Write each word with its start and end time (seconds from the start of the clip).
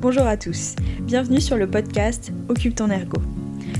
Bonjour 0.00 0.26
à 0.26 0.38
tous, 0.38 0.76
bienvenue 1.02 1.42
sur 1.42 1.58
le 1.58 1.66
podcast 1.66 2.32
Occupe 2.48 2.74
ton 2.74 2.88
ergo. 2.88 3.20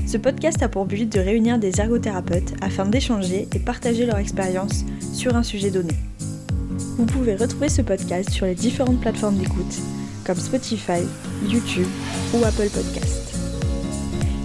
Ce 0.05 0.17
podcast 0.17 0.61
a 0.61 0.69
pour 0.69 0.85
but 0.85 1.11
de 1.11 1.19
réunir 1.19 1.57
des 1.57 1.81
ergothérapeutes 1.81 2.53
afin 2.61 2.85
d'échanger 2.85 3.47
et 3.55 3.57
partager 3.57 4.05
leur 4.05 4.19
expérience 4.19 4.85
sur 5.13 5.35
un 5.35 5.41
sujet 5.41 5.71
donné. 5.71 5.95
Vous 6.99 7.07
pouvez 7.07 7.35
retrouver 7.35 7.69
ce 7.69 7.81
podcast 7.81 8.29
sur 8.29 8.45
les 8.45 8.53
différentes 8.53 9.01
plateformes 9.01 9.37
d'écoute 9.37 9.79
comme 10.23 10.37
Spotify, 10.37 11.01
YouTube 11.47 11.87
ou 12.35 12.45
Apple 12.45 12.69
Podcast. 12.69 13.35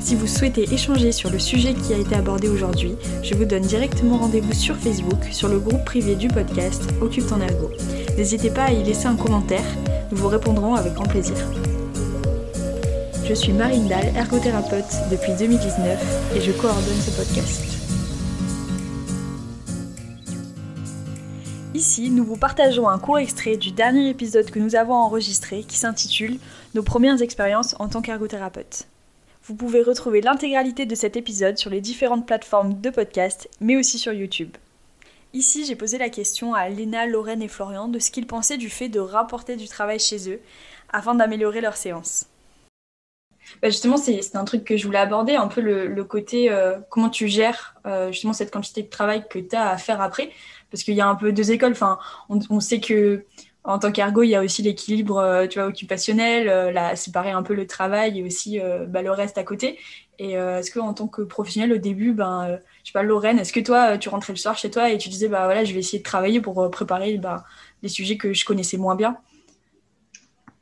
Si 0.00 0.14
vous 0.14 0.26
souhaitez 0.26 0.72
échanger 0.72 1.12
sur 1.12 1.30
le 1.30 1.38
sujet 1.38 1.74
qui 1.74 1.92
a 1.92 1.98
été 1.98 2.14
abordé 2.14 2.48
aujourd'hui, 2.48 2.94
je 3.22 3.34
vous 3.34 3.44
donne 3.44 3.64
directement 3.64 4.16
rendez-vous 4.16 4.54
sur 4.54 4.76
Facebook 4.76 5.22
sur 5.30 5.48
le 5.48 5.58
groupe 5.58 5.84
privé 5.84 6.14
du 6.14 6.28
podcast 6.28 6.88
Occupe 7.02 7.26
ton 7.26 7.42
ergo. 7.42 7.70
N'hésitez 8.16 8.48
pas 8.48 8.64
à 8.64 8.72
y 8.72 8.82
laisser 8.82 9.08
un 9.08 9.16
commentaire, 9.16 9.66
nous 10.10 10.16
vous 10.16 10.28
répondrons 10.28 10.74
avec 10.74 10.94
grand 10.94 11.04
plaisir. 11.04 11.36
Je 13.28 13.34
suis 13.34 13.52
Marine 13.52 13.88
Dahl, 13.88 14.06
ergothérapeute 14.14 15.10
depuis 15.10 15.32
2019 15.36 16.36
et 16.36 16.40
je 16.40 16.52
coordonne 16.52 17.00
ce 17.00 17.10
podcast. 17.10 17.60
Ici, 21.74 22.10
nous 22.10 22.22
vous 22.22 22.36
partageons 22.36 22.88
un 22.88 23.00
court 23.00 23.18
extrait 23.18 23.56
du 23.56 23.72
dernier 23.72 24.10
épisode 24.10 24.48
que 24.52 24.60
nous 24.60 24.76
avons 24.76 24.94
enregistré 24.94 25.64
qui 25.64 25.76
s'intitule 25.76 26.38
Nos 26.76 26.84
premières 26.84 27.20
expériences 27.20 27.74
en 27.80 27.88
tant 27.88 28.00
qu'ergothérapeute. 28.00 28.86
Vous 29.42 29.56
pouvez 29.56 29.82
retrouver 29.82 30.20
l'intégralité 30.20 30.86
de 30.86 30.94
cet 30.94 31.16
épisode 31.16 31.58
sur 31.58 31.70
les 31.70 31.80
différentes 31.80 32.28
plateformes 32.28 32.80
de 32.80 32.90
podcast, 32.90 33.48
mais 33.60 33.76
aussi 33.76 33.98
sur 33.98 34.12
YouTube. 34.12 34.56
Ici, 35.32 35.64
j'ai 35.66 35.74
posé 35.74 35.98
la 35.98 36.10
question 36.10 36.54
à 36.54 36.68
Léna, 36.68 37.06
Lorraine 37.06 37.42
et 37.42 37.48
Florian 37.48 37.88
de 37.88 37.98
ce 37.98 38.12
qu'ils 38.12 38.28
pensaient 38.28 38.56
du 38.56 38.70
fait 38.70 38.88
de 38.88 39.00
rapporter 39.00 39.56
du 39.56 39.66
travail 39.66 39.98
chez 39.98 40.30
eux 40.30 40.38
afin 40.92 41.16
d'améliorer 41.16 41.60
leur 41.60 41.76
séance. 41.76 42.26
Bah 43.62 43.68
justement, 43.68 43.96
c'est 43.96 44.36
un 44.36 44.44
truc 44.44 44.64
que 44.64 44.76
je 44.76 44.84
voulais 44.84 44.98
aborder, 44.98 45.34
un 45.34 45.48
peu 45.48 45.60
le, 45.60 46.04
côté 46.04 46.50
euh, 46.50 46.78
comment 46.90 47.08
tu 47.08 47.28
gères 47.28 47.74
euh, 47.86 48.12
justement 48.12 48.32
cette 48.32 48.52
quantité 48.52 48.82
de 48.82 48.88
travail 48.88 49.24
que 49.28 49.38
tu 49.38 49.56
as 49.56 49.70
à 49.70 49.76
faire 49.76 50.00
après. 50.00 50.30
Parce 50.70 50.82
qu'il 50.82 50.94
y 50.94 51.00
a 51.00 51.08
un 51.08 51.14
peu 51.14 51.32
deux 51.32 51.52
écoles. 51.52 51.72
Enfin, 51.72 51.98
on 52.28 52.60
sait 52.60 52.80
que 52.80 53.24
en 53.64 53.78
tant 53.80 53.90
qu'ergo, 53.90 54.22
il 54.22 54.28
y 54.28 54.36
a 54.36 54.42
aussi 54.42 54.62
l'équilibre, 54.62 55.18
euh, 55.18 55.46
tu 55.46 55.58
vois, 55.58 55.68
occupationnel, 55.68 56.96
séparer 56.96 57.30
un 57.30 57.42
peu 57.42 57.54
le 57.54 57.66
travail 57.66 58.20
et 58.20 58.22
aussi 58.22 58.60
bah, 58.88 59.02
le 59.02 59.10
reste 59.10 59.38
à 59.38 59.44
côté. 59.44 59.78
Et 60.18 60.32
est-ce 60.32 60.70
que 60.70 60.80
en 60.80 60.94
tant 60.94 61.08
que 61.08 61.22
professionnel, 61.22 61.72
au 61.72 61.78
début, 61.78 62.12
ben, 62.12 62.58
je 62.82 62.88
sais 62.88 62.92
pas, 62.92 63.02
Lorraine, 63.02 63.38
est-ce 63.38 63.52
que 63.52 63.60
toi, 63.60 63.98
tu 63.98 64.08
rentrais 64.08 64.32
le 64.32 64.38
soir 64.38 64.56
chez 64.56 64.70
toi 64.70 64.90
et 64.90 64.98
tu 64.98 65.08
disais, 65.08 65.28
bah 65.28 65.44
voilà, 65.44 65.64
je 65.64 65.72
vais 65.72 65.80
essayer 65.80 65.98
de 65.98 66.04
travailler 66.04 66.40
pour 66.40 66.70
préparer 66.70 67.18
bah, 67.18 67.44
les 67.82 67.88
sujets 67.88 68.16
que 68.16 68.32
je 68.32 68.44
connaissais 68.44 68.76
moins 68.76 68.96
bien? 68.96 69.18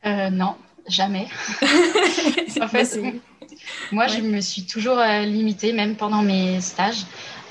Non, 0.04 0.56
jamais. 0.88 1.28
en 2.60 2.68
fait, 2.68 3.00
moi, 3.92 4.06
je 4.06 4.20
me 4.20 4.40
suis 4.40 4.66
toujours 4.66 4.98
limitée, 5.24 5.72
même 5.72 5.96
pendant 5.96 6.22
mes 6.22 6.60
stages. 6.60 7.04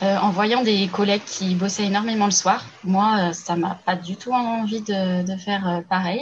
Euh, 0.04 0.18
en 0.18 0.32
voyant 0.32 0.64
des 0.64 0.88
collègues 0.88 1.24
qui 1.26 1.56
bossaient 1.56 1.86
énormément 1.86 2.26
le 2.26 2.32
soir. 2.32 2.66
Moi, 2.84 3.16
euh, 3.20 3.34
ça 3.34 3.56
m'a 3.56 3.80
pas 3.86 3.96
du 3.96 4.18
tout 4.18 4.34
envie 4.34 4.82
de, 4.82 5.36
faire 5.38 5.68
euh, 5.68 5.82
pareil. 5.82 6.22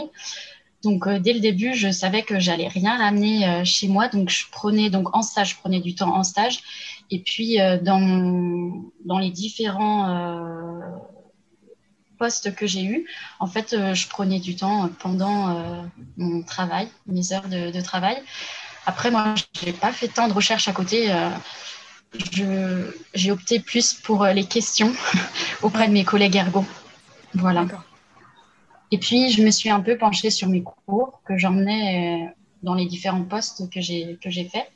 Donc 0.84 1.08
dès 1.08 1.32
le 1.32 1.40
début, 1.40 1.74
je 1.74 1.90
savais 1.90 2.22
que 2.22 2.38
j'allais 2.40 2.66
rien 2.66 2.98
ramener 2.98 3.64
chez 3.64 3.86
moi, 3.86 4.08
donc 4.08 4.30
je 4.30 4.46
prenais 4.50 4.90
donc 4.90 5.14
en 5.14 5.22
stage, 5.22 5.50
je 5.50 5.56
prenais 5.56 5.78
du 5.78 5.94
temps 5.94 6.12
en 6.12 6.24
stage, 6.24 6.58
et 7.08 7.20
puis 7.20 7.58
dans 7.82 8.82
dans 9.04 9.20
les 9.20 9.30
différents 9.30 10.42
postes 12.22 12.54
que 12.54 12.66
j'ai 12.66 12.84
eus, 12.84 13.06
en 13.40 13.46
fait, 13.46 13.68
je 13.94 14.08
prenais 14.08 14.40
du 14.40 14.54
temps 14.54 14.90
pendant 15.00 15.38
mon 16.16 16.42
travail, 16.42 16.88
mes 17.06 17.32
heures 17.32 17.48
de, 17.48 17.70
de 17.70 17.80
travail. 17.80 18.16
Après, 18.86 19.10
moi, 19.10 19.34
j'ai 19.60 19.72
pas 19.72 19.92
fait 19.92 20.08
tant 20.08 20.28
de 20.28 20.32
recherches 20.32 20.68
à 20.68 20.72
côté 20.72 21.10
j'ai 23.14 23.30
opté 23.30 23.60
plus 23.60 23.94
pour 23.94 24.24
euh, 24.24 24.32
les 24.32 24.44
questions 24.44 24.92
auprès 25.62 25.88
de 25.88 25.92
mes 25.92 26.04
collègues 26.04 26.36
ergo. 26.36 26.64
Voilà. 27.34 27.66
Et 28.90 28.98
puis, 28.98 29.30
je 29.30 29.42
me 29.42 29.50
suis 29.50 29.70
un 29.70 29.80
peu 29.80 29.96
penchée 29.96 30.30
sur 30.30 30.48
mes 30.48 30.62
cours 30.62 31.22
que 31.26 31.38
j'emmenais 31.38 32.26
euh, 32.26 32.26
dans 32.62 32.74
les 32.74 32.86
différents 32.86 33.24
postes 33.24 33.70
que 33.70 33.80
j'ai 33.80 34.18
que 34.22 34.30
j'ai 34.30 34.44
fait. 34.44 34.68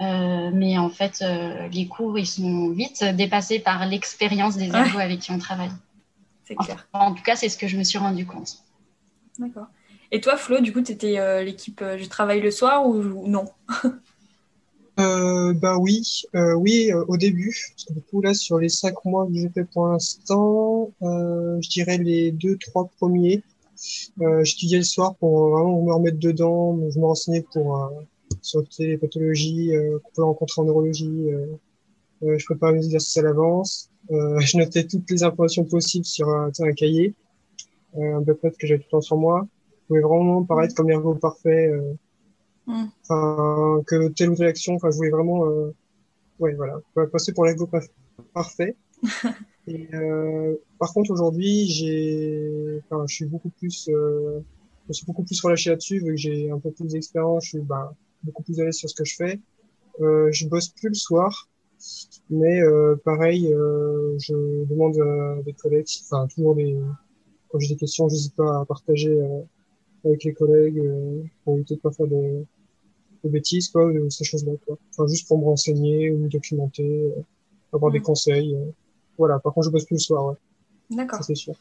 Euh, 0.00 0.50
mais 0.52 0.78
en 0.78 0.88
fait, 0.88 1.24
les 1.72 1.86
cours, 1.86 2.18
ils 2.18 2.26
sont 2.26 2.70
vite 2.70 3.04
dépassés 3.04 3.60
par 3.60 3.86
l'expérience 3.86 4.56
des 4.56 4.68
ergos 4.68 4.98
avec 4.98 5.20
qui 5.20 5.30
on 5.30 5.38
travaille. 5.38 5.70
C'est 6.60 6.64
clair. 6.64 6.88
en 6.92 7.14
tout 7.14 7.22
cas, 7.22 7.36
c'est 7.36 7.48
ce 7.48 7.58
que 7.58 7.68
je 7.68 7.76
me 7.76 7.84
suis 7.84 7.98
rendu 7.98 8.26
compte. 8.26 8.58
D'accord. 9.38 9.66
Et 10.10 10.20
toi, 10.20 10.36
Flo, 10.36 10.60
du 10.60 10.72
coup, 10.72 10.82
tu 10.82 10.92
étais 10.92 11.44
l'équipe 11.44 11.82
Je 11.82 12.06
travaille 12.06 12.40
le 12.40 12.50
soir 12.50 12.86
ou 12.86 13.26
non? 13.26 13.46
Euh, 15.00 15.54
bah 15.54 15.78
oui, 15.78 16.22
euh, 16.34 16.54
oui, 16.54 16.90
euh, 16.92 17.04
au 17.08 17.16
début. 17.16 17.56
du 17.90 18.02
coup, 18.02 18.20
là, 18.20 18.34
sur 18.34 18.58
les 18.58 18.68
cinq 18.68 19.04
mois 19.04 19.26
que 19.26 19.34
j'ai 19.34 19.48
fait 19.48 19.64
pour 19.64 19.86
l'instant, 19.88 20.90
euh, 21.02 21.58
je 21.62 21.68
dirais 21.70 21.98
les 21.98 22.30
deux, 22.30 22.58
trois 22.58 22.88
premiers. 22.98 23.42
Euh, 24.20 24.44
J'étudiais 24.44 24.78
le 24.78 24.84
soir 24.84 25.16
pour 25.16 25.48
vraiment 25.48 25.82
me 25.82 25.92
remettre 25.92 26.18
dedans. 26.18 26.78
Je 26.90 26.98
me 26.98 27.06
renseignais 27.06 27.44
pour 27.52 27.82
euh, 27.82 27.88
sur 28.42 28.62
les 28.78 28.98
pathologies 28.98 29.72
qu'on 30.02 30.10
peut 30.14 30.24
rencontrer 30.24 30.60
en 30.60 30.64
neurologie. 30.66 31.28
Je 32.22 32.44
préparais 32.44 32.72
mes 32.72 32.84
exercices 32.84 33.16
à 33.18 33.22
l'avance. 33.22 33.90
je 34.10 34.58
notais 34.58 34.84
toutes 34.84 35.10
les 35.10 35.22
informations 35.22 35.64
possibles 35.64 36.04
sur 36.04 36.28
un, 36.28 36.50
un 36.58 36.72
cahier, 36.72 37.14
un 37.96 38.20
bloc 38.20 38.40
que 38.40 38.66
j'avais 38.66 38.80
tout 38.80 38.86
le 38.88 38.90
temps 38.90 39.00
sur 39.00 39.16
moi. 39.16 39.46
Je 39.82 39.86
pouvais 39.88 40.00
vraiment 40.00 40.42
paraître 40.44 40.74
comme 40.74 40.88
l'ergot 40.88 41.14
parfait. 41.14 41.72
Mm. 42.66 42.84
Enfin, 43.02 43.82
que 43.86 44.08
telle 44.08 44.30
ou 44.30 44.36
telle 44.36 44.48
action, 44.48 44.74
enfin, 44.74 44.90
je 44.90 44.96
voulais 44.96 45.10
vraiment, 45.10 45.46
euh, 45.46 45.74
ouais, 46.38 46.54
voilà, 46.54 46.80
passer 47.10 47.32
pour 47.32 47.44
l'ego 47.44 47.68
parfait. 48.32 48.76
Et 49.68 49.88
euh, 49.94 50.56
par 50.78 50.92
contre, 50.92 51.10
aujourd'hui, 51.12 51.66
j'ai, 51.68 52.80
enfin, 52.84 53.04
je 53.06 53.14
suis 53.14 53.26
beaucoup 53.26 53.50
plus, 53.50 53.88
euh, 53.88 54.40
je 54.88 54.92
suis 54.92 55.06
beaucoup 55.06 55.22
plus 55.22 55.40
relâché 55.40 55.70
là-dessus, 55.70 55.98
vu 56.00 56.14
que 56.14 56.16
j'ai 56.16 56.50
un 56.50 56.58
peu 56.58 56.70
plus 56.72 56.88
d'expérience, 56.88 57.44
je 57.44 57.48
suis 57.50 57.60
bah, 57.60 57.94
beaucoup 58.24 58.42
plus 58.42 58.58
à 58.60 58.64
l'aise 58.64 58.76
sur 58.76 58.90
ce 58.90 58.94
que 58.94 59.04
je 59.04 59.14
fais. 59.14 59.40
Euh, 60.00 60.30
je 60.32 60.48
bosse 60.48 60.68
plus 60.68 60.88
le 60.88 60.94
soir, 60.94 61.48
mais 62.30 62.60
euh, 62.60 62.96
pareil, 63.04 63.52
euh, 63.52 64.16
je 64.18 64.64
demande 64.64 64.98
à 64.98 65.42
des 65.42 65.52
collègues, 65.52 65.86
enfin 66.04 66.26
toujours 66.26 66.54
des, 66.54 66.78
quand 67.48 67.58
j'ai 67.58 67.74
des 67.74 67.76
questions, 67.76 68.08
je 68.08 68.14
n'hésite 68.14 68.34
pas 68.34 68.60
à 68.60 68.64
partager 68.64 69.10
euh, 69.10 69.40
avec 70.04 70.24
les 70.24 70.32
collègues 70.32 70.82
pour 71.44 71.56
éviter 71.56 71.76
de 71.76 71.80
pas 71.80 71.90
faire 71.90 72.06
de, 72.06 72.44
de 73.24 73.28
bêtises 73.28 73.68
quoi 73.68 73.86
ou 73.86 74.10
ces 74.10 74.24
choses-là 74.24 74.52
quoi. 74.66 74.76
Enfin 74.90 75.06
juste 75.06 75.28
pour 75.28 75.38
me 75.38 75.44
renseigner 75.44 76.10
ou 76.10 76.18
me 76.18 76.28
documenter, 76.28 77.12
avoir 77.72 77.92
des 77.92 78.00
mm. 78.00 78.04
conseils. 78.04 78.56
Voilà. 79.18 79.38
Par 79.38 79.52
contre, 79.52 79.66
je 79.66 79.72
bosse 79.72 79.84
plus 79.84 79.96
le 79.96 80.00
soir. 80.00 80.26
Ouais. 80.26 80.34
D'accord. 80.90 81.22
c'est 81.22 81.34
sûr. 81.34 81.54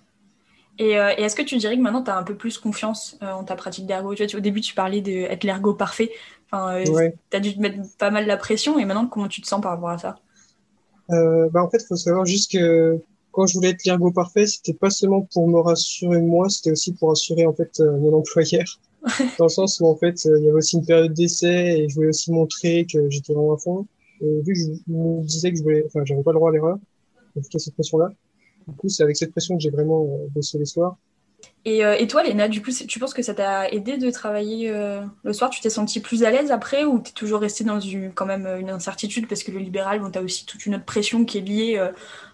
Et, 0.80 0.92
et 0.92 1.22
est-ce 1.22 1.36
que 1.36 1.42
tu 1.42 1.58
dirais 1.58 1.76
que 1.78 1.82
maintenant 1.82 2.02
tu 2.02 2.10
as 2.10 2.18
un 2.18 2.24
peu 2.24 2.36
plus 2.36 2.58
confiance 2.58 3.18
en 3.22 3.44
ta 3.44 3.56
pratique 3.56 3.86
d'ergo? 3.86 4.16
Tu 4.16 4.26
vois, 4.26 4.38
Au 4.38 4.40
début, 4.42 4.62
tu 4.62 4.74
parlais 4.74 5.02
d'être 5.02 5.44
l'ergo 5.44 5.74
parfait. 5.74 6.12
Enfin, 6.52 6.84
ouais. 6.92 7.16
tu 7.30 7.38
as 7.38 7.40
dû 7.40 7.56
te 7.56 7.62
mettre 7.62 7.78
pas 7.98 8.12
mal 8.12 8.28
la 8.28 8.38
pression. 8.38 8.78
Et 8.78 8.86
maintenant, 8.86 9.08
comment 9.08 9.28
tu 9.28 9.42
te 9.42 9.48
sens 9.48 9.62
par 9.62 9.72
rapport 9.72 9.90
à 9.90 9.98
ça? 9.98 10.20
Euh, 11.12 11.50
bah, 11.50 11.64
En 11.64 11.70
fait, 11.70 11.78
il 11.82 11.88
faut 11.88 11.96
savoir 11.96 12.26
juste 12.26 12.52
que 12.52 13.02
quand 13.32 13.48
je 13.48 13.54
voulais 13.54 13.70
être 13.70 13.84
l'ergo 13.86 14.12
parfait, 14.12 14.46
c'était 14.46 14.74
pas 14.74 14.90
seulement 14.90 15.28
pour 15.34 15.48
me 15.48 15.60
rassurer 15.60 16.22
moi, 16.22 16.50
c'était 16.50 16.72
aussi 16.72 16.94
pour 16.94 17.10
rassurer 17.10 17.46
en 17.46 17.54
fait 17.54 17.80
euh, 17.80 17.98
mon 17.98 18.14
employeur. 18.14 18.66
dans 19.40 19.46
le 19.46 19.50
sens 19.50 19.80
où 19.80 19.88
en 19.88 19.96
fait 19.96 20.28
euh, 20.28 20.38
il 20.38 20.46
y 20.46 20.48
avait 20.48 20.58
aussi 20.58 20.78
une 20.78 20.86
période 20.86 21.14
d'essai 21.14 21.80
et 21.80 21.90
je 21.90 21.96
voulais 21.96 22.10
aussi 22.10 22.32
montrer 22.32 22.86
que 22.86 23.10
j'étais 23.10 23.34
vraiment 23.34 23.54
à 23.54 23.58
fond. 23.58 23.88
Et 24.22 24.42
vu 24.42 24.54
que 24.54 24.60
je 24.60 24.94
me 24.94 25.24
disais 25.24 25.52
que 25.52 25.58
je 25.58 25.64
voulais, 25.64 25.84
enfin 25.88 26.06
j'avais 26.06 26.22
pas 26.22 26.32
le 26.32 26.38
droit 26.38 26.50
à 26.50 26.54
l'erreur, 26.54 26.78
en 27.36 27.42
tout 27.42 27.50
cas 27.50 27.58
cette 27.58 27.74
pression-là. 27.74 28.12
Du 28.68 28.76
coup, 28.76 28.90
c'est 28.90 29.02
avec 29.02 29.18
cette 29.18 29.32
pression 29.32 29.58
que 29.58 29.64
j'ai 29.64 29.72
vraiment 29.72 30.04
euh, 30.04 30.28
bossé 30.30 30.60
les 30.60 30.66
soirs. 30.66 30.98
Et, 31.64 31.86
euh, 31.86 31.96
et, 31.98 32.08
toi, 32.08 32.24
Léna, 32.24 32.48
du 32.48 32.62
coup, 32.62 32.72
tu 32.72 33.00
penses 33.00 33.14
que 33.14 33.22
ça 33.22 33.34
t'a 33.34 33.70
aidé 33.70 33.98
de 33.98 34.10
travailler 34.10 34.70
euh, 34.70 35.02
le 35.24 35.34
soir? 35.34 35.50
Tu 35.50 35.62
t'es 35.62 35.70
senti 35.70 36.00
plus 36.00 36.24
à 36.24 36.32
l'aise 36.32 36.52
après 36.52 36.86
ou 36.86 37.00
t'es 37.00 37.12
toujours 37.12 37.40
resté 37.40 37.64
dans 37.64 37.80
une, 37.80 38.12
quand 38.14 38.26
même 38.26 38.48
une 38.60 38.70
incertitude? 38.70 39.28
Parce 39.28 39.44
que 39.44 39.52
le 39.52 39.60
libéral, 39.60 40.00
bon, 40.00 40.10
t'as 40.10 40.22
aussi 40.22 40.46
toute 40.46 40.66
une 40.66 40.76
autre 40.76 40.86
pression 40.86 41.24
qui 41.24 41.38
est 41.38 41.42
liée 41.42 41.92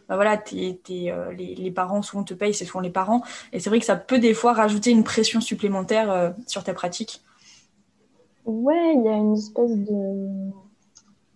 bah 0.07 0.15
voilà, 0.15 0.41
euh, 0.53 1.33
les, 1.33 1.71
parents 1.71 2.01
souvent 2.01 2.23
te 2.23 2.33
payent, 2.33 2.53
c'est 2.53 2.65
souvent 2.65 2.79
les 2.79 2.89
parents. 2.89 3.21
Et 3.51 3.59
c'est 3.59 3.69
vrai 3.69 3.79
que 3.79 3.85
ça 3.85 3.97
peut 3.97 4.19
des 4.19 4.33
fois 4.33 4.53
rajouter 4.53 4.89
une 4.91 5.03
pression 5.03 5.41
supplémentaire 5.41 6.09
euh, 6.09 6.29
sur 6.47 6.63
ta 6.63 6.73
pratique. 6.73 7.21
Ouais, 8.45 8.93
il 8.95 9.03
y 9.03 9.09
a 9.09 9.17
une 9.17 9.33
espèce 9.33 9.75
de. 9.75 10.51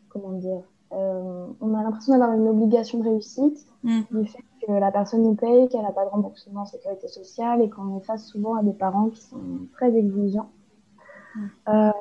Comment 0.08 0.32
dire 0.32 0.62
euh, 0.94 1.48
On 1.60 1.74
a 1.74 1.84
l'impression 1.84 2.14
d'avoir 2.14 2.38
une 2.38 2.48
obligation 2.48 3.00
de 3.00 3.10
réussite 3.10 3.68
mm. 3.84 4.02
du 4.12 4.28
fait 4.28 4.44
que 4.62 4.72
la 4.72 4.92
personne 4.92 5.24
nous 5.24 5.36
paye, 5.36 5.68
qu'elle 5.70 5.82
n'a 5.82 5.92
pas 5.92 6.06
de 6.06 6.10
remboursement 6.10 6.62
en 6.62 6.66
sécurité 6.66 7.08
sociale 7.08 7.62
et 7.62 7.70
qu'on 7.70 7.98
est 7.98 8.04
face 8.04 8.26
souvent 8.26 8.56
à 8.56 8.64
des 8.64 8.74
parents 8.74 9.10
qui 9.10 9.22
sont 9.22 9.42
très 9.74 9.96
exigeants. 9.96 10.52
Mm. 11.36 11.92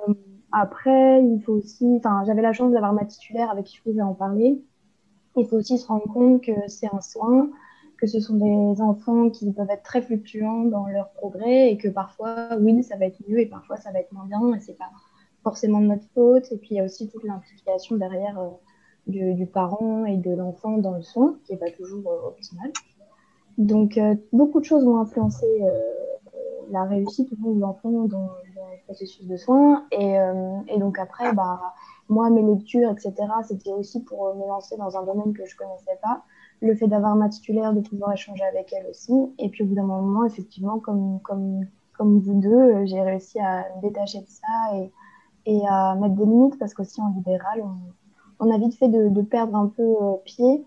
après, 0.53 1.23
il 1.23 1.41
faut 1.41 1.53
aussi. 1.53 1.87
Enfin, 1.99 2.25
j'avais 2.27 2.43
la 2.43 2.53
chance 2.53 2.73
d'avoir 2.73 2.93
ma 2.93 3.05
titulaire 3.05 3.51
avec 3.51 3.67
qui 3.67 3.77
je 3.77 3.83
pouvais 3.83 4.03
en 4.03 4.15
parler. 4.15 4.63
Il 5.37 5.47
faut 5.47 5.57
aussi 5.57 5.79
se 5.79 5.87
rendre 5.87 6.13
compte 6.13 6.43
que 6.43 6.53
c'est 6.67 6.93
un 6.93 7.01
soin, 7.01 7.49
que 7.99 8.07
ce 8.07 8.19
sont 8.19 8.37
des 8.37 8.83
enfants 8.83 9.31
qui 9.31 9.53
peuvent 9.53 9.71
être 9.71 9.83
très 9.83 10.03
fluctuants 10.03 10.65
dans 10.65 10.87
leur 10.87 11.11
progrès 11.11 11.71
et 11.71 11.77
que 11.77 11.89
parfois, 11.89 12.57
oui, 12.59 12.83
ça 12.83 12.97
va 12.97 13.07
être 13.07 13.21
mieux 13.29 13.39
et 13.39 13.47
parfois 13.47 13.77
ça 13.77 13.93
va 13.93 14.01
être 14.01 14.13
moins 14.13 14.27
bien 14.27 14.55
et 14.55 14.61
c'est 14.61 14.77
pas 14.77 14.91
forcément 15.45 15.81
de 15.81 15.87
notre 15.87 16.07
faute. 16.15 16.51
Et 16.51 16.57
puis 16.57 16.71
il 16.73 16.77
y 16.79 16.81
a 16.81 16.85
aussi 16.85 17.09
toute 17.09 17.23
l'implication 17.25 17.97
derrière 17.97 18.39
euh, 18.41 18.49
du, 19.07 19.47
parent 19.47 20.05
et 20.05 20.17
de 20.17 20.31
l'enfant 20.31 20.79
dans 20.79 20.95
le 20.95 21.03
soin 21.03 21.37
qui 21.45 21.53
n'est 21.53 21.59
pas 21.59 21.71
toujours 21.71 22.11
euh, 22.11 22.29
optimal. 22.29 22.71
Donc 23.59 23.99
euh, 23.99 24.15
beaucoup 24.33 24.61
de 24.61 24.65
choses 24.65 24.85
vont 24.85 24.99
influencer 24.99 25.47
la 26.71 26.85
réussite 26.85 27.31
de 27.31 27.61
l'enfant 27.61 27.91
dans, 27.91 28.31
le 28.55 28.85
processus 28.85 29.27
de 29.27 29.37
soins. 29.37 29.85
Et, 29.91 30.15
et 30.69 30.79
donc 30.79 30.99
après, 30.99 31.33
bah, 31.33 31.61
moi, 32.09 32.29
mes 32.31 32.43
lectures, 32.43 32.91
etc., 32.91 33.15
c'était 33.47 33.73
aussi 33.73 34.03
pour 34.03 34.35
me 34.35 34.47
lancer 34.47 34.77
dans 34.77 34.97
un 34.97 35.05
domaine 35.05 35.33
que 35.33 35.45
je 35.47 35.57
connaissais 35.57 35.99
pas 36.03 36.23
le 36.61 36.75
fait 36.75 36.89
d'avoir 36.89 37.17
ma 37.17 37.29
titulaire, 37.29 37.73
de 37.73 37.81
pouvoir 37.81 38.13
échanger 38.13 38.45
avec 38.45 38.73
elle 38.73 38.87
aussi. 38.89 39.13
Et 39.39 39.49
puis 39.49 39.65
au 39.65 39.67
bout 39.67 39.75
d'un 39.75 39.85
moment, 39.85 40.25
effectivement, 40.25 40.79
comme, 40.79 41.21
comme, 41.21 41.67
comme 41.97 42.19
vous 42.19 42.41
deux, 42.41 42.51
euh, 42.51 42.87
j'ai 42.87 43.01
réussi 43.01 43.39
à 43.41 43.65
me 43.77 43.83
détacher 43.83 44.21
de 44.21 44.29
ça 44.29 44.77
et, 44.77 44.93
et 45.47 45.63
à 45.69 45.95
mettre 45.95 46.17
des 46.17 46.27
limites 46.27 46.59
parce 46.59 46.75
qu'aussi 46.75 47.01
en 47.01 47.09
libéral, 47.15 47.63
on, 47.63 47.77
on, 48.41 48.51
a 48.51 48.59
vite 48.59 48.77
fait 48.77 48.89
de, 48.89 49.09
de 49.09 49.23
perdre 49.23 49.57
un 49.57 49.69
peu 49.69 49.83
euh, 49.83 50.17
pied 50.25 50.67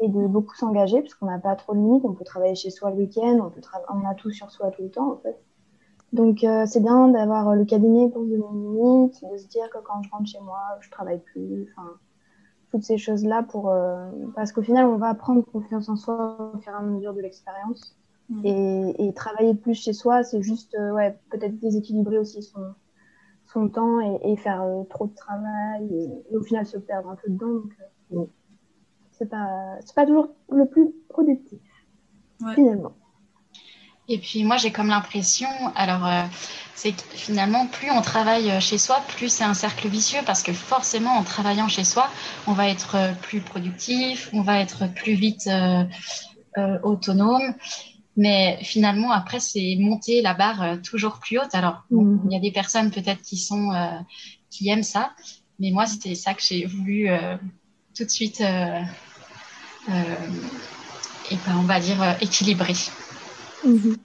et 0.00 0.08
de 0.08 0.26
beaucoup 0.26 0.54
s'engager 0.54 1.00
parce 1.00 1.14
qu'on 1.14 1.26
n'a 1.26 1.38
pas 1.38 1.56
trop 1.56 1.74
de 1.74 1.78
limites. 1.78 2.04
On 2.04 2.12
peut 2.12 2.24
travailler 2.24 2.54
chez 2.54 2.70
soi 2.70 2.90
le 2.90 2.96
week-end, 2.96 3.40
on, 3.42 3.50
peut 3.50 3.60
on 3.90 4.08
a 4.08 4.14
tout 4.14 4.30
sur 4.30 4.50
soi 4.50 4.70
tout 4.70 4.82
le 4.82 4.90
temps 4.90 5.12
en 5.12 5.16
fait. 5.16 5.38
Donc 6.12 6.44
euh, 6.44 6.64
c'est 6.66 6.80
bien 6.80 7.08
d'avoir 7.08 7.54
le 7.54 7.64
cabinet 7.64 8.08
pour 8.08 8.22
donner 8.22 8.44
une 8.52 8.74
limite, 8.74 9.24
de 9.30 9.36
se 9.36 9.48
dire 9.48 9.68
que 9.70 9.78
quand 9.78 10.02
je 10.02 10.10
rentre 10.10 10.28
chez 10.28 10.40
moi, 10.40 10.60
je 10.80 10.90
travaille 10.90 11.20
plus. 11.20 11.68
Enfin, 11.72 11.88
toutes 12.74 12.82
ces 12.82 12.98
choses-là 12.98 13.44
pour 13.44 13.70
euh, 13.70 14.10
parce 14.34 14.50
qu'au 14.50 14.62
final 14.62 14.86
on 14.86 14.96
va 14.96 15.14
prendre 15.14 15.44
confiance 15.44 15.88
en 15.88 15.94
soi 15.94 16.52
au 16.54 16.58
fur 16.58 16.72
et 16.72 16.76
à 16.76 16.82
mesure 16.82 17.14
de 17.14 17.20
l'expérience 17.20 17.96
mm. 18.30 18.42
et, 18.98 19.12
travailler 19.14 19.54
plus 19.54 19.76
chez 19.76 19.92
soi 19.92 20.24
c'est 20.24 20.42
juste 20.42 20.74
euh, 20.74 20.92
ouais 20.92 21.16
peut-être 21.30 21.56
déséquilibrer 21.60 22.18
aussi 22.18 22.42
son, 22.42 22.74
son 23.54 23.68
temps 23.68 24.00
et, 24.00 24.36
faire 24.36 24.62
euh, 24.62 24.84
trop 24.90 25.06
de 25.06 25.14
travail 25.14 25.88
et, 26.30 26.36
au 26.36 26.42
final 26.42 26.66
se 26.66 26.76
perdre 26.76 27.08
un 27.08 27.16
peu 27.16 27.30
dedans. 27.30 27.62
Donc 28.10 28.28
c'est 29.12 29.30
pas 29.30 29.76
c'est 29.80 29.94
pas 29.94 30.04
toujours 30.04 30.28
le 30.50 30.66
plus 30.66 30.92
productif 31.08 31.60
finalement. 32.54 32.92
Et 34.08 34.18
puis 34.18 34.44
moi, 34.44 34.58
j'ai 34.58 34.70
comme 34.70 34.88
l'impression, 34.88 35.48
alors 35.74 36.06
euh, 36.06 36.24
c'est 36.74 36.92
que 36.92 37.02
finalement, 37.14 37.66
plus 37.66 37.90
on 37.90 38.02
travaille 38.02 38.50
euh, 38.50 38.60
chez 38.60 38.76
soi, 38.76 39.02
plus 39.08 39.30
c'est 39.30 39.44
un 39.44 39.54
cercle 39.54 39.88
vicieux 39.88 40.20
parce 40.26 40.42
que 40.42 40.52
forcément, 40.52 41.12
en 41.12 41.22
travaillant 41.22 41.68
chez 41.68 41.84
soi, 41.84 42.10
on 42.46 42.52
va 42.52 42.68
être 42.68 42.96
euh, 42.96 43.12
plus 43.22 43.40
productif, 43.40 44.28
on 44.34 44.42
va 44.42 44.60
être 44.60 44.92
plus 44.92 45.14
vite 45.14 45.48
autonome. 46.82 47.54
Mais 48.16 48.58
finalement, 48.62 49.10
après, 49.10 49.40
c'est 49.40 49.76
monter 49.80 50.22
la 50.22 50.34
barre 50.34 50.80
toujours 50.82 51.18
plus 51.18 51.38
haute. 51.38 51.54
Alors, 51.54 51.84
mhm. 51.90 52.22
il 52.26 52.32
y 52.32 52.36
a 52.36 52.40
des 52.40 52.52
personnes 52.52 52.90
peut-être 52.90 53.22
qui 53.22 53.36
sont 53.36 53.70
qui 54.50 54.68
aiment 54.68 54.84
ça, 54.84 55.12
mais 55.58 55.70
moi, 55.72 55.86
c'était 55.86 56.14
ça 56.14 56.32
que 56.34 56.42
j'ai 56.42 56.64
voulu 56.64 57.08
tout 57.96 58.04
de 58.04 58.10
suite, 58.10 58.40
et 58.40 58.84
ben, 59.88 61.56
on 61.56 61.62
va 61.62 61.80
dire 61.80 62.16
équilibrer. 62.20 62.74
Mhm. 63.64 63.96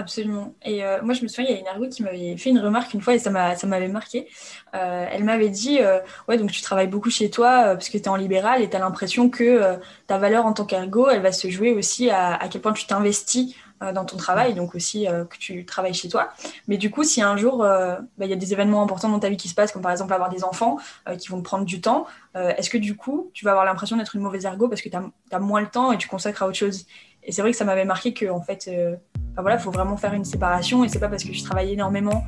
Absolument. 0.00 0.54
Et 0.64 0.82
euh, 0.82 1.02
moi, 1.02 1.12
je 1.12 1.22
me 1.22 1.28
souviens, 1.28 1.50
il 1.50 1.52
y 1.52 1.56
a 1.58 1.60
une 1.60 1.66
ergo 1.66 1.86
qui 1.90 2.02
m'avait 2.02 2.34
fait 2.38 2.48
une 2.48 2.58
remarque 2.58 2.94
une 2.94 3.02
fois 3.02 3.14
et 3.14 3.18
ça 3.18 3.28
m'avait 3.30 3.88
marqué. 3.88 4.28
Euh, 4.74 5.06
elle 5.12 5.24
m'avait 5.24 5.50
dit 5.50 5.78
euh, 5.80 5.98
Ouais, 6.26 6.38
donc 6.38 6.50
tu 6.50 6.62
travailles 6.62 6.86
beaucoup 6.86 7.10
chez 7.10 7.28
toi 7.28 7.74
parce 7.74 7.90
que 7.90 7.98
tu 7.98 8.04
es 8.04 8.08
en 8.08 8.16
libéral 8.16 8.62
et 8.62 8.70
tu 8.70 8.76
as 8.76 8.78
l'impression 8.78 9.28
que 9.28 9.78
ta 10.06 10.16
valeur 10.16 10.46
en 10.46 10.54
tant 10.54 10.64
qu'ergo, 10.64 11.10
elle 11.10 11.20
va 11.20 11.32
se 11.32 11.50
jouer 11.50 11.72
aussi 11.72 12.08
à, 12.08 12.38
quel 12.50 12.62
point 12.62 12.72
tu 12.72 12.86
t'investis 12.86 13.54
dans 13.94 14.04
ton 14.04 14.18
travail, 14.18 14.52
donc 14.54 14.74
aussi 14.74 15.06
que 15.06 15.38
tu 15.38 15.64
travailles 15.64 15.94
chez 15.94 16.08
toi. 16.08 16.30
Mais 16.68 16.76
du 16.76 16.90
coup, 16.90 17.02
si 17.02 17.22
un 17.22 17.36
jour 17.36 17.58
bah, 17.58 18.00
il 18.20 18.28
y 18.28 18.32
a 18.32 18.36
des 18.36 18.52
événements 18.52 18.82
importants 18.82 19.08
dans 19.08 19.18
ta 19.18 19.28
vie 19.28 19.38
qui 19.38 19.48
se 19.48 19.54
passent, 19.54 19.72
comme 19.72 19.82
par 19.82 19.92
exemple 19.92 20.12
avoir 20.12 20.30
des 20.30 20.44
enfants 20.44 20.78
qui 21.18 21.28
vont 21.28 21.38
te 21.38 21.44
prendre 21.44 21.64
du 21.64 21.80
temps, 21.80 22.06
est-ce 22.34 22.70
que 22.70 22.78
du 22.78 22.96
coup, 22.96 23.30
tu 23.34 23.44
vas 23.44 23.52
avoir 23.52 23.66
l'impression 23.66 23.96
d'être 23.96 24.16
une 24.16 24.22
mauvaise 24.22 24.44
ergo 24.44 24.68
parce 24.68 24.80
que 24.80 24.88
tu 24.88 24.96
as, 24.96 25.02
as, 25.32 25.38
moins 25.38 25.60
le 25.60 25.68
temps 25.68 25.92
et 25.92 25.98
tu 25.98 26.08
consacres 26.08 26.42
à 26.42 26.46
autre 26.46 26.58
chose? 26.58 26.86
Et 27.22 27.32
c'est 27.32 27.42
vrai 27.42 27.50
que 27.50 27.56
ça 27.56 27.64
m'avait 27.64 27.84
marqué 27.84 28.12
que 28.12 28.30
en 28.30 28.40
fait, 28.40 28.68
euh, 28.68 28.96
voilà, 29.36 29.58
faut 29.58 29.70
vraiment 29.70 29.96
faire 29.96 30.14
une 30.14 30.24
séparation 30.24 30.84
et 30.84 30.88
c'est 30.88 30.98
pas 30.98 31.08
parce 31.08 31.24
que 31.24 31.30
tu 31.30 31.42
travailles 31.42 31.72
énormément 31.72 32.24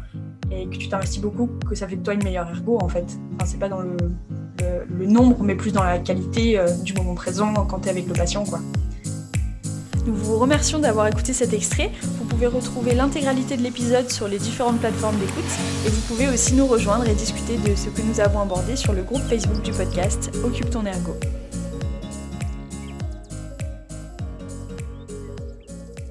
et 0.50 0.66
que 0.66 0.76
tu 0.76 0.88
t'investis 0.88 1.20
beaucoup 1.20 1.48
que 1.68 1.74
ça 1.74 1.88
fait 1.88 1.96
de 1.96 2.02
toi 2.02 2.14
une 2.14 2.22
meilleure 2.22 2.48
ergo 2.48 2.78
en 2.80 2.88
fait. 2.88 3.06
Enfin, 3.34 3.46
c'est 3.46 3.58
pas 3.58 3.68
dans 3.68 3.80
le, 3.80 3.96
le, 4.88 5.06
nombre, 5.06 5.42
mais 5.42 5.54
plus 5.54 5.72
dans 5.72 5.82
la 5.82 5.98
qualité 5.98 6.58
euh, 6.58 6.68
du 6.84 6.92
moment 6.94 7.14
présent 7.14 7.52
quand 7.66 7.80
tu 7.80 7.88
es 7.88 7.90
avec 7.90 8.06
le 8.06 8.12
patient, 8.12 8.44
quoi. 8.44 8.60
Nous 10.04 10.14
vous 10.14 10.36
remercions 10.36 10.80
d'avoir 10.80 11.06
écouté 11.06 11.32
cet 11.32 11.52
extrait. 11.52 11.90
Vous 12.02 12.24
pouvez 12.24 12.48
retrouver 12.48 12.92
l'intégralité 12.92 13.56
de 13.56 13.62
l'épisode 13.62 14.10
sur 14.10 14.26
les 14.26 14.38
différentes 14.38 14.80
plateformes 14.80 15.16
d'écoute 15.16 15.44
et 15.86 15.90
vous 15.90 16.00
pouvez 16.08 16.28
aussi 16.28 16.54
nous 16.54 16.66
rejoindre 16.66 17.08
et 17.08 17.14
discuter 17.14 17.56
de 17.56 17.76
ce 17.76 17.88
que 17.88 18.02
nous 18.02 18.18
avons 18.18 18.40
abordé 18.40 18.74
sur 18.74 18.92
le 18.92 19.02
groupe 19.02 19.22
Facebook 19.22 19.62
du 19.62 19.70
podcast 19.70 20.32
Occupe 20.44 20.70
ton 20.70 20.84
ergo. 20.84 21.14